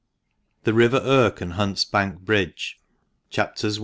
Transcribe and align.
THE 0.63 0.73
RIVER 0.73 0.99
IRK 0.99 1.41
AND 1.41 1.53
HUNT'S 1.53 1.85
BANK 1.85 2.21
BRIDGE— 2.21 2.79
CHAPTERS 3.29 3.77
I. 3.77 3.79